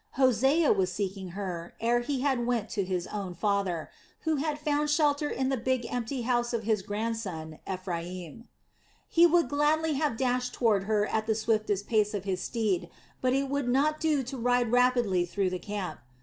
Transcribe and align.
Hosea 0.13 0.73
was 0.73 0.91
seeking 0.91 1.27
her 1.37 1.75
ere 1.79 1.99
he 1.99 2.25
went 2.35 2.69
to 2.71 2.83
his 2.83 3.05
own 3.05 3.35
father, 3.35 3.91
who 4.21 4.37
had 4.37 4.57
found 4.57 4.89
shelter 4.89 5.29
in 5.29 5.49
the 5.49 5.57
big 5.57 5.85
empty 5.93 6.23
house 6.23 6.53
of 6.53 6.63
his 6.63 6.81
grandson, 6.81 7.59
Ephraim. 7.71 8.47
He 9.07 9.27
would 9.27 9.47
gladly 9.47 9.93
have 9.93 10.17
dashed 10.17 10.55
toward 10.55 10.85
her 10.85 11.05
at 11.05 11.27
the 11.27 11.35
swiftest 11.35 11.85
pace 11.87 12.15
of 12.15 12.23
his 12.23 12.41
steed, 12.41 12.89
but 13.21 13.33
it 13.33 13.47
would 13.47 13.69
not 13.69 13.99
do 13.99 14.23
to 14.23 14.39
ride 14.39 14.71
rapidly 14.71 15.23
through 15.23 15.51
the 15.51 15.59
camp. 15.59 15.99